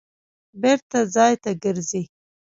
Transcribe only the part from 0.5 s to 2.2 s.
بېرته ځای ته ګرځي.